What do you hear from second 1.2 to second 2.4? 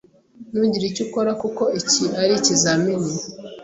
kuko iki ari